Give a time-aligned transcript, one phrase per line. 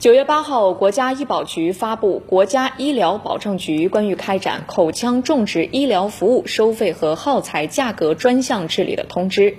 [0.00, 9.52] 九月八号，国家医保局发布《国家医疗保障局关于开展口腔种植医疗服务收费和耗材价格专项治理的通知》。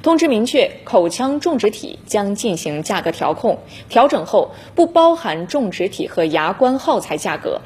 [0.00, 3.58] 通知明确，口腔种植体将进行价格调控，
[3.88, 7.60] 调整后不包含种植体和牙冠耗材价格。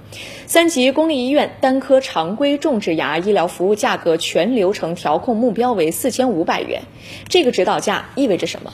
[0.47, 6.85] 三级公立医院单科常规种植牙医疗服务价格全流程调控目标为四千五百元。
[7.29, 8.73] 这个指导价意味着什么？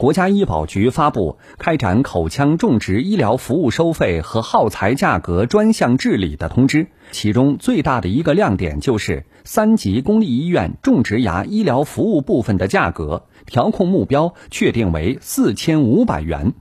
[0.00, 16.54] 国家医保局发布开展口腔种植医疗服务收费和耗材价格专项治理的通知，其中最大的一个亮点就是三级公立医院种植牙医疗服务部分的价格调控目标确定为四千五百元。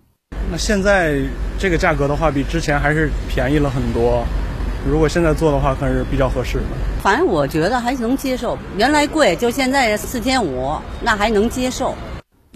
[0.52, 1.22] 那现在
[1.58, 4.26] 这个价格的话，比之前还是便宜了很多。
[4.86, 6.66] 如果现在做的话，还是比较合适的。
[7.02, 11.96] 反正我觉得还能接受，原来贵，就现在四千五，那还能接受。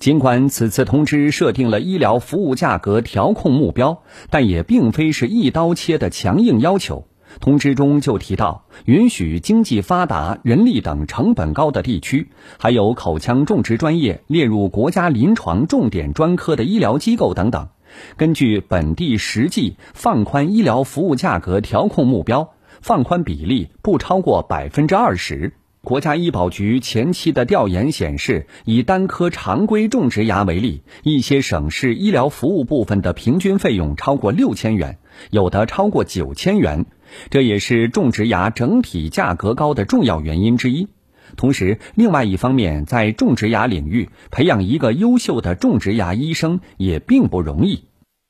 [0.04, 7.08] 尽管此次通知设定了医疗服务价格调控目标，但也并非是一刀切的强硬要求。
[7.40, 12.28] 通知中就提到，允许经济发达、人力等成本高的地区，
[12.60, 17.70] 还有口腔种植专业列入国家临床重点专科的医疗机构等等，
[18.17, 22.50] 根据本地实际放宽医疗服务价格调控目标，
[22.82, 25.54] 放宽比例不超过百分之二十。
[25.86, 34.98] 国家医保局前期的调研显示，以单颗常规种植牙为例，一些省市医疗服务部分的平均费用超过六千元，
[35.30, 36.86] 有的超过九千元，
[37.30, 40.88] 这也是种植牙整体价格高的重要原因之一。
[41.36, 47.84] 同时，另外一方面，在种植牙领域培养一个优秀的种植牙医生也并不容易。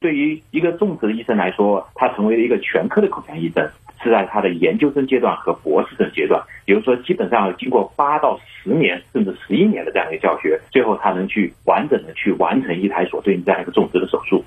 [0.03, 3.71] 对于一个种植的医生来说，他成为了一个全科的口腔医生。
[4.03, 14.43] 是在他的研究生阶段和博士生阶段，比如说，基本上要经过八到十年甚至十一年的这样一个教学，最后他能去完整的去完成一台所对应这样一个种植的手术。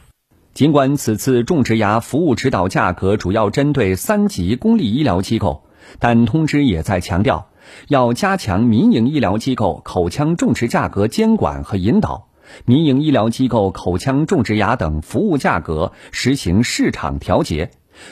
[0.52, 5.62] 尽管此次种植牙服务指导价格主要针对三级公立医疗机构，
[5.98, 7.48] 但通知也在强调，
[7.88, 12.28] 要加强民营医疗机构口腔种植价格监管和引导，
[12.64, 17.70] 民营医疗机构口腔种植牙等服务价格实行市场调节。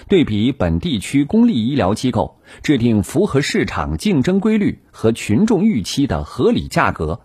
[0.08, 7.20] 对比本地区公立医疗机构，制定符合市场竞争规律和群众预期的合理价格。